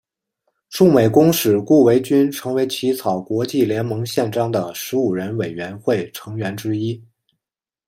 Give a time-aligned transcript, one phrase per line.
[0.71, 6.99] 驻美公使顾维钧成为起草国际联盟宪章的十五人委员会成员之一。